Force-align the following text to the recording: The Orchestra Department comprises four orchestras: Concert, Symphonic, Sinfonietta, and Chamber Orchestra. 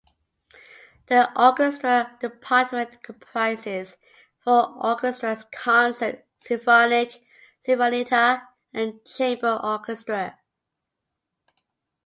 The 1.09 1.29
Orchestra 1.39 2.17
Department 2.19 3.03
comprises 3.03 3.97
four 4.39 4.75
orchestras: 4.83 5.45
Concert, 5.51 6.25
Symphonic, 6.37 7.23
Sinfonietta, 7.67 8.47
and 8.73 9.05
Chamber 9.05 9.59
Orchestra. 9.63 10.39